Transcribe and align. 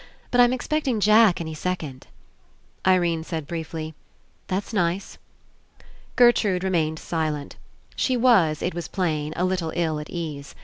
But 0.31 0.41
I'm 0.41 0.51
ex 0.51 0.67
pecting 0.67 0.99
Jack 0.99 1.39
any 1.39 1.53
second." 1.53 2.07
Irene 2.87 3.23
said 3.23 3.45
briefly: 3.45 3.93
"That's 4.47 4.73
nice." 4.73 5.19
Gertrude 6.15 6.63
remained 6.63 6.97
silent. 6.97 7.55
She 7.95 8.17
was. 8.17 8.63
It 8.63 8.73
was 8.73 8.87
plain, 8.87 9.31
a 9.35 9.45
little 9.45 9.67
111 9.67 10.01
at 10.01 10.09
ease. 10.09 10.55